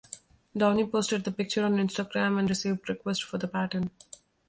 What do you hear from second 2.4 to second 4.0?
received requests for the pattern.